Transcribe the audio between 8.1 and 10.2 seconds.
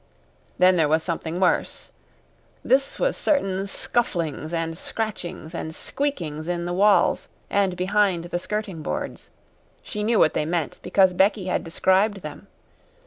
the skirting boards. She knew